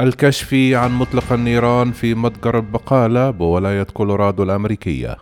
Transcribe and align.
الكشف 0.00 0.54
عن 0.54 0.92
مطلق 0.92 1.32
النيران 1.32 1.92
في 1.92 2.14
متجر 2.14 2.58
البقالة 2.58 3.30
بولاية 3.30 3.82
كولورادو 3.82 4.42
الأمريكية. 4.42 5.16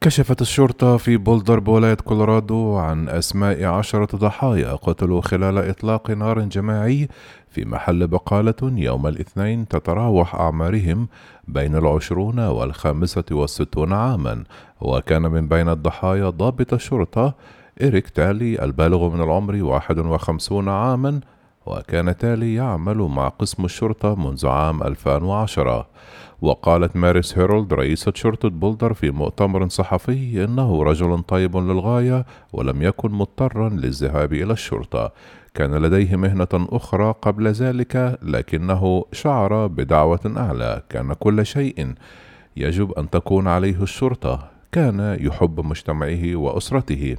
كشفت 0.00 0.40
الشرطة 0.40 0.96
في 0.96 1.16
بولدر 1.16 1.60
بولاية 1.60 1.94
كولورادو 1.94 2.76
عن 2.76 3.08
أسماء 3.08 3.64
عشرة 3.64 4.16
ضحايا 4.16 4.72
قتلوا 4.74 5.20
خلال 5.20 5.58
إطلاق 5.58 6.10
نار 6.10 6.40
جماعي 6.40 7.08
في 7.48 7.64
محل 7.64 8.06
بقالة 8.06 8.54
يوم 8.62 9.06
الاثنين 9.06 9.68
تتراوح 9.68 10.34
أعمارهم 10.34 11.08
بين 11.48 11.76
العشرون 11.76 12.38
والخامسة 12.40 13.24
والستون 13.30 13.92
عاما. 13.92 14.44
وكان 14.80 15.22
من 15.22 15.48
بين 15.48 15.68
الضحايا 15.68 16.30
ضابط 16.30 16.74
الشرطة 16.74 17.34
إريك 17.82 18.08
تالي 18.08 18.64
البالغ 18.64 19.08
من 19.08 19.20
العمر 19.20 19.62
واحد 19.62 19.98
وخمسون 19.98 20.68
عاما 20.68 21.20
وكان 21.68 22.16
تالي 22.16 22.54
يعمل 22.54 22.96
مع 22.96 23.28
قسم 23.28 23.64
الشرطة 23.64 24.14
منذ 24.14 24.46
عام 24.46 24.82
2010 24.82 25.86
وقالت 26.42 26.96
ماريس 26.96 27.38
هيرولد 27.38 27.74
رئيسة 27.74 28.12
شرطة 28.14 28.48
بولدر 28.48 28.94
في 28.94 29.10
مؤتمر 29.10 29.68
صحفي 29.68 30.44
إنه 30.44 30.82
رجل 30.82 31.22
طيب 31.22 31.56
للغاية 31.56 32.26
ولم 32.52 32.82
يكن 32.82 33.10
مضطرا 33.10 33.68
للذهاب 33.68 34.32
إلى 34.32 34.52
الشرطة. 34.52 35.12
كان 35.54 35.74
لديه 35.74 36.16
مهنة 36.16 36.48
أخرى 36.52 37.14
قبل 37.22 37.48
ذلك 37.48 38.18
لكنه 38.22 39.04
شعر 39.12 39.66
بدعوة 39.66 40.34
أعلى. 40.36 40.82
كان 40.88 41.12
كل 41.12 41.46
شيء 41.46 41.94
يجب 42.56 42.92
أن 42.92 43.10
تكون 43.10 43.48
عليه 43.48 43.82
الشرطة. 43.82 44.57
كان 44.72 45.16
يحب 45.20 45.60
مجتمعه 45.60 46.36
وأسرته. 46.36 47.16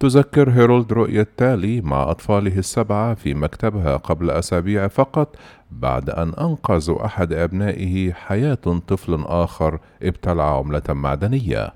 تذكر 0.00 0.50
هيرولد 0.50 0.92
رؤية 0.92 1.28
تالي 1.36 1.80
مع 1.80 2.10
أطفاله 2.10 2.58
السبعة 2.58 3.14
في 3.14 3.34
مكتبها 3.34 3.96
قبل 3.96 4.30
أسابيع 4.30 4.88
فقط 4.88 5.36
بعد 5.70 6.10
أن 6.10 6.32
أنقذوا 6.34 7.06
أحد 7.06 7.32
أبنائه 7.32 8.12
حياة 8.12 8.80
طفل 8.88 9.24
آخر 9.26 9.78
ابتلع 10.02 10.58
عملة 10.58 10.82
معدنية. 10.88 11.72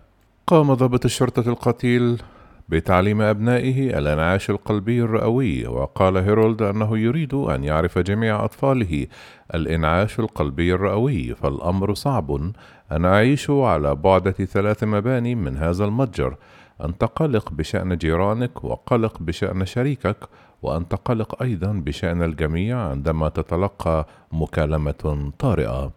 قام 0.46 0.74
ضابط 0.74 1.04
الشرطة 1.04 1.48
القتيل 1.48 2.22
بتعليم 2.68 3.22
أبنائه 3.22 3.98
الأنعاش 3.98 4.50
القلبي 4.50 5.02
الرئوي 5.02 5.66
وقال 5.66 6.16
هيرولد 6.16 6.62
أنه 6.62 6.98
يريد 6.98 7.34
أن 7.34 7.64
يعرف 7.64 7.98
جميع 7.98 8.44
أطفاله 8.44 9.06
الإنعاش 9.54 10.20
القلبي 10.20 10.74
الرئوي 10.74 11.34
فالأمر 11.34 11.94
صعب. 11.94 12.52
أنا 12.92 13.14
أعيش 13.14 13.50
على 13.50 13.94
بعد 13.94 14.30
ثلاث 14.30 14.84
مباني 14.84 15.34
من 15.34 15.56
هذا 15.56 15.84
المتجر. 15.84 16.36
أنت 16.84 17.04
قلق 17.04 17.52
بشأن 17.52 17.96
جيرانك 17.96 18.64
وقلق 18.64 19.18
بشأن 19.20 19.64
شريكك. 19.64 20.28
وأنت 20.62 20.94
قلق 20.94 21.42
أيضا 21.42 21.72
بشأن 21.72 22.22
الجميع 22.22 22.78
عندما 22.78 23.28
تتلقى 23.28 24.06
مكالمة 24.32 25.32
طارئة. 25.38 25.90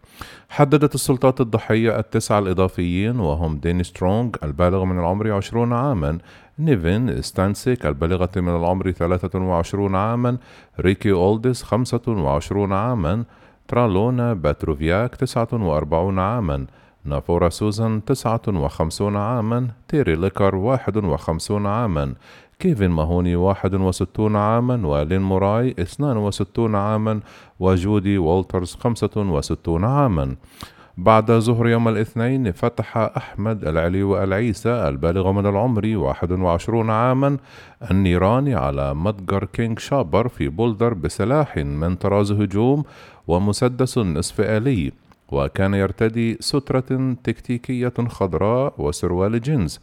حددت 0.50 0.96
السلطات 0.96 1.42
الضحية 1.42 2.00
التسعة 2.00 2.40
الإضافيين 2.40 3.20
وهم 3.20 3.58
ديني 3.58 3.84
سترونغ 3.84 4.30
البالغ 4.44 4.86
من 4.86 5.00
العمر 5.00 5.32
عشرون 5.32 5.74
عاما 5.74 6.18
نيفين 6.60 7.22
ستانسيك 7.22 7.86
البالغة 7.86 8.30
من 8.36 8.56
العمر 8.56 8.92
ثلاثة 8.92 9.40
وعشرون 9.40 9.96
عاما 9.96 10.38
ريكي 10.80 11.12
أولدس 11.12 11.64
خمسة 11.64 12.02
وعشرون 12.08 12.74
عاما 12.74 13.24
ترالونا 13.68 14.34
باتروفياك 14.34 15.16
تسعة 15.16 15.48
وأربعون 15.54 16.20
عاما. 16.20 16.66
نافورا 17.06 17.50
سوزان 17.50 18.06
تسعة 18.06 18.42
وخمسون 18.48 19.16
عاما. 19.16 19.68
تيري 19.88 20.16
ليكر 20.16 20.56
واحد 20.56 20.98
وخمسون 20.98 21.66
عاما. 21.66 22.14
كيفن 22.60 22.88
ماهوني 22.88 23.36
واحد 23.36 23.76
وستون 23.76 24.36
عاما. 24.36 24.88
ولين 24.88 25.22
موراي 25.22 25.76
اثنان 25.80 26.18
وستون 26.18 26.76
عاما. 26.76 27.20
وجودي 27.60 28.18
والترز 28.18 28.76
خمسة 28.76 29.10
وستون 29.18 29.86
عاما. 29.86 30.36
بعد 30.98 31.32
ظهر 31.32 31.68
يوم 31.68 31.88
الاثنين 31.88 32.52
فتح 32.52 32.98
أحمد 32.98 33.68
العلي 33.68 34.24
العيسى 34.24 34.70
البالغ 34.70 35.32
من 35.32 35.46
العمر 35.46 35.98
21 35.98 36.90
عاما. 36.90 37.38
النيران 37.92 38.54
على 38.54 38.94
متجر 38.94 39.46
King 39.46 39.80
Soopers 39.80 40.28
في 40.28 40.50
بولدر 40.50 40.94
بسلاح 40.94 41.58
من 41.58 41.96
طراز 41.96 42.32
هجوم 42.32 42.84
ومسدس 43.28 43.98
نصف 43.98 44.42
آلي. 44.42 44.92
وكان 45.32 45.74
يرتدي 45.74 46.38
سترة 46.40 47.16
تكتيكية 47.24 47.94
خضراء 48.08 48.74
وسروال 48.78 49.42
جينز 49.42 49.80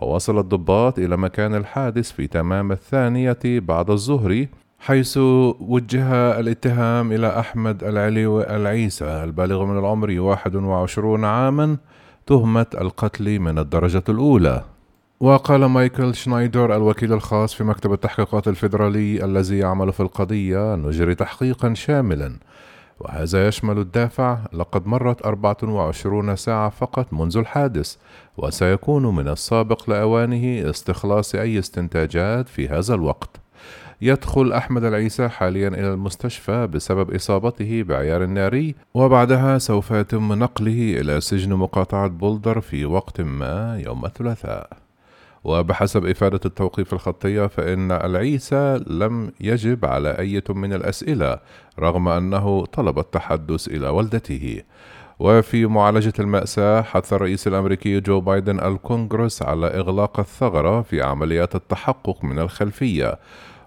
ووصل 0.00 0.38
الضباط 0.38 0.98
إلى 0.98 1.16
مكان 1.16 1.54
الحادث 1.54 2.12
في 2.12 2.26
تمام 2.26 2.72
الثانية 2.72 3.38
بعد 3.44 3.90
الظهر 3.90 4.46
حيث 4.78 5.16
وجه 5.60 6.40
الاتهام 6.40 7.12
إلى 7.12 7.38
أحمد 7.38 7.84
العلي 7.84 8.26
العيسى 8.56 9.04
البالغ 9.04 9.64
من 9.64 9.78
العمر 9.78 10.20
21 10.20 11.24
عاما 11.24 11.76
تهمة 12.26 12.66
القتل 12.80 13.38
من 13.38 13.58
الدرجة 13.58 14.04
الأولى. 14.08 14.64
وقال 15.20 15.64
مايكل 15.64 16.14
شنايدر 16.14 16.76
الوكيل 16.76 17.12
الخاص 17.12 17.54
في 17.54 17.64
مكتب 17.64 17.92
التحقيقات 17.92 18.48
الفيدرالي 18.48 19.24
الذي 19.24 19.58
يعمل 19.58 19.92
في 19.92 20.00
القضية 20.00 20.74
نجري 20.74 21.14
تحقيقا 21.14 21.74
شاملا 21.74 22.36
وهذا 23.00 23.48
يشمل 23.48 23.78
الدافع 23.78 24.38
لقد 24.52 24.86
مرت 24.86 25.26
24 25.26 26.36
ساعة 26.36 26.68
فقط 26.68 27.12
منذ 27.12 27.36
الحادث 27.36 27.96
وسيكون 28.36 29.14
من 29.16 29.28
السابق 29.28 29.90
لأوانه 29.90 30.70
استخلاص 30.70 31.34
أي 31.34 31.58
استنتاجات 31.58 32.48
في 32.48 32.68
هذا 32.68 32.94
الوقت. 32.94 33.40
يدخل 34.02 34.52
أحمد 34.52 34.84
العيسى 34.84 35.28
حاليا 35.28 35.68
إلى 35.68 35.92
المستشفى 35.92 36.66
بسبب 36.66 37.14
إصابته 37.14 37.82
بعيار 37.82 38.26
ناري 38.26 38.74
وبعدها 38.94 39.58
سوف 39.58 39.90
يتم 39.90 40.32
نقله 40.32 41.00
إلى 41.00 41.20
سجن 41.20 41.54
مقاطعة 41.54 42.08
بولدر 42.08 42.60
في 42.60 42.84
وقت 42.84 43.20
ما 43.20 43.82
يوم 43.86 44.04
الثلاثاء. 44.04 44.85
وبحسب 45.46 46.06
إفادة 46.06 46.40
التوقيف 46.44 46.92
الخطية 46.92 47.46
فإن 47.46 47.92
العيسى 47.92 48.80
لم 48.86 49.32
يجب 49.40 49.84
على 49.84 50.18
أي 50.18 50.42
من 50.50 50.72
الأسئلة 50.72 51.38
رغم 51.78 52.08
أنه 52.08 52.64
طلب 52.64 52.98
التحدث 52.98 53.68
إلى 53.68 53.88
والدته. 53.88 54.62
وفي 55.18 55.66
معالجة 55.66 56.12
المأساة 56.18 56.82
حث 56.82 57.12
الرئيس 57.12 57.46
الأمريكي 57.46 58.00
جو 58.00 58.20
بايدن 58.20 58.60
الكونغرس 58.60 59.42
على 59.42 59.66
إغلاق 59.66 60.20
الثغرة 60.20 60.82
في 60.82 61.02
عمليات 61.02 61.54
التحقق 61.54 62.24
من 62.24 62.38
الخلفية 62.38 63.18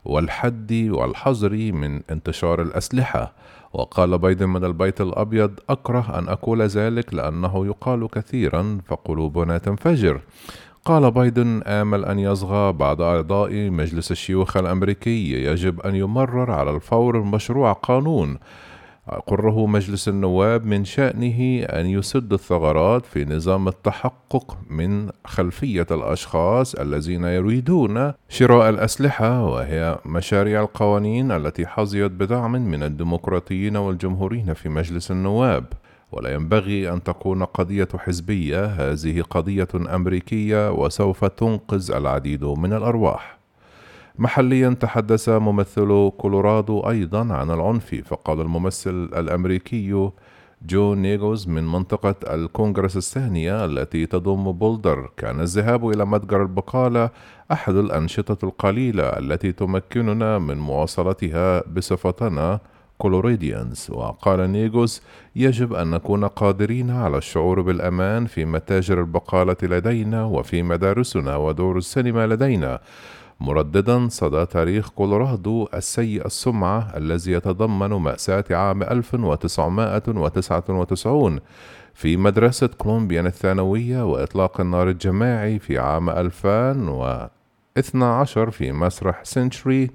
والحد 0.06 0.90
والحظر 0.92 1.54
من 1.54 2.02
انتشار 2.12 2.62
الأسلحة. 2.62 3.34
وقال 3.74 4.18
بايدن 4.18 4.50
من 4.50 4.64
البيت 4.64 5.02
الأبيض 5.02 5.60
أكره 5.70 6.20
أن 6.20 6.28
أقول 6.30 6.62
ذلك 6.62 7.14
لأنه 7.14 7.66
يقال 7.66 8.08
كثيرا 8.08 8.78
فقلوبنا 8.88 9.58
تنفجر. 9.58 10.22
قال 10.86 11.12
بايدن 11.12 11.62
آمل 11.64 12.06
أن 12.06 12.20
يصغى 12.20 12.74
بعض 12.74 13.02
أعضاء 13.02 13.70
مجلس 13.70 14.12
الشيوخ 14.12 14.58
الأمريكي 14.58 15.32
يجب 15.32 15.82
أن 15.82 15.96
يمرر 15.96 16.52
على 16.52 16.72
الفور 16.72 17.24
مشروع 17.24 17.74
قانون. 17.74 18.38
قره 19.28 19.66
مجلس 19.66 20.08
النواب 20.08 20.66
من 20.66 20.86
شأنه 20.86 21.64
أن 21.64 21.86
يسد 21.86 22.34
الثغرات 22.34 23.06
في 23.06 23.26
نظام 23.26 23.68
التحقق 23.68 24.58
من 24.70 25.10
خلفية 25.26 25.88
الأشخاص 25.92 26.76
الذين 26.76 27.24
يريدون 27.24 28.14
شراء 28.30 28.70
الأسلحة 28.70 29.46
وهي 29.46 30.00
مشاريع 30.06 30.62
القوانين 30.62 31.32
التي 31.32 31.68
حظيت 31.68 32.12
بدعم 32.12 32.52
من 32.52 32.84
الديمقراطيين 32.84 33.78
والجمهوريين 33.78 34.54
في 34.54 34.70
مجلس 34.70 35.12
النواب. 35.12 35.66
ولا 36.12 36.34
ينبغي 36.34 36.94
أن 36.94 37.04
تكون 37.04 37.44
قضية 37.44 37.88
حزبية 37.98 38.66
هذه 38.66 39.22
قضية 39.22 39.68
أمريكية 39.96 40.72
وسوف 40.72 41.26
تنقذ 41.26 41.92
العديد 41.92 42.44
من 42.44 42.74
الأرواح. 42.74 43.40
محليا 44.20 44.70
تحدث 44.70 45.30
ممثل 45.30 46.12
كولورادو 46.18 46.80
أيضا 46.80 47.34
عن 47.34 47.52
العنف 47.52 47.96
فقال 48.06 48.42
الممثل 48.42 49.10
الأمريكي 49.16 50.10
جو 50.66 50.94
نيغوس 50.94 51.48
من 51.48 51.68
منطقة 51.68 52.16
الكونغرس 52.34 52.98
الثانية 52.98 53.66
التي 53.66 54.06
تضم 54.06 54.52
بولدر 54.52 55.10
كان 55.18 55.40
الذهاب 55.40 55.90
إلى 55.90 56.06
متجر 56.06 56.42
البقالة 56.42 57.10
أحد 57.52 57.76
الأنشطة 57.76 58.46
القليلة 58.46 59.04
التي 59.04 59.52
تمكننا 59.52 60.40
من 60.40 60.58
مواصلتها 60.58 61.64
بصفتنا 61.68 62.60
Coloradans 63.00 63.88
وقال 63.90 64.52
نيغوس 64.52 65.02
يجب 65.36 65.74
أن 65.74 65.92
نكون 65.92 66.26
قادرين 66.26 66.92
على 66.92 67.18
الشعور 67.18 67.62
بالأمان 67.62 68.26
في 68.26 68.46
متاجر 68.46 69.00
البقالة 69.00 69.56
لدينا 69.64 70.26
وفي 70.26 70.64
مدارسنا 70.64 71.36
ودور 71.36 71.78
السينما 71.78 72.28
لدينا. 72.28 72.80
مرددا 73.40 74.08
صدى 74.10 74.46
تاريخ 74.46 74.90
كولورادو 74.90 75.68
السيء 75.74 76.26
السمعة 76.26 76.98
الذي 76.98 77.32
يتضمن 77.32 77.90
مأساة 77.90 78.44
عام 78.52 78.84
1999 78.84 81.40
في 81.94 82.18
مدرسة 82.18 82.68
كولومباين 82.68 83.26
الثانوية 83.26 84.12
وإطلاق 84.12 84.62
النار 84.62 84.90
الجماعي 84.90 85.60
في 85.60 85.78
عام 85.78 86.10
2012 86.10 88.52
في 88.52 88.72
مسرح 88.72 89.24
سنشري 89.24 89.92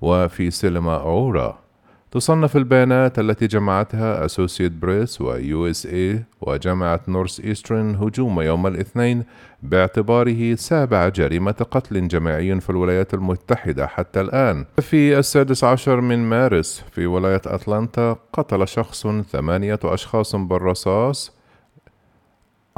وفي 0.00 0.50
سينما 0.50 0.96
أورورا. 0.96 1.67
تصنف 2.10 2.56
البيانات 2.56 3.18
التي 3.18 3.46
جمعتها 3.46 4.24
Associated 4.24 4.72
Press 4.72 5.20
و 5.20 5.66
USA 5.66 6.24
وجامعة 6.40 7.00
نورث 7.08 7.40
إيسترن 7.40 7.94
هجوم 7.94 8.40
يوم 8.40 8.66
الاثنين 8.66 9.24
باعتباره 9.62 10.54
سابع 10.54 11.08
جريمة 11.08 11.66
قتل 11.70 12.08
جماعي 12.08 12.60
في 12.60 12.70
الولايات 12.70 13.14
المتحدة 13.14 13.86
حتى 13.86 14.20
الآن. 14.20 14.64
في 14.80 15.18
السادس 15.18 15.64
عشر 15.64 16.00
من 16.00 16.18
مارس 16.18 16.84
في 16.92 17.06
ولاية 17.06 17.42
أتلانتا 17.46 18.16
قتل 18.32 18.68
شخص 18.68 19.06
ثمانية 19.06 19.78
أشخاص 19.84 20.36
بالرصاص 20.36 21.37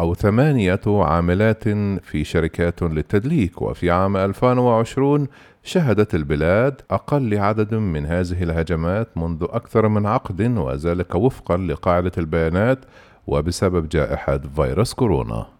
أو 0.00 0.14
ثمانية 0.14 0.80
عاملات 0.86 1.68
في 2.02 2.24
شركات 2.24 2.82
للتدليك 2.82 3.62
وفي 3.62 3.90
عام 3.90 4.16
2020 4.16 5.26
شهدت 5.62 6.14
البلاد 6.14 6.80
أقل 6.90 7.38
عدد 7.38 7.74
من 7.74 8.06
هذه 8.06 8.42
الهجمات 8.42 9.18
منذ 9.18 9.46
أكثر 9.50 9.88
من 9.88 10.06
عقد 10.06 10.58
وذلك 10.58 11.14
وفقا 11.14 11.56
لقاعدة 11.56 12.12
البيانات 12.18 12.78
وبسبب 13.26 13.88
جائحة 13.88 14.38
فيروس 14.56 14.94
كورونا. 14.94 15.59